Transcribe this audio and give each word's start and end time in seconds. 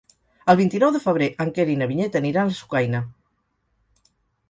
El 0.53 0.55
vint-i-nou 0.61 0.91
de 0.95 1.01
febrer 1.03 1.27
en 1.45 1.53
Quer 1.59 1.67
i 1.75 1.77
na 1.83 1.89
Vinyet 1.93 2.19
aniran 2.23 2.49
a 2.55 2.59
Sucaina. 2.63 3.07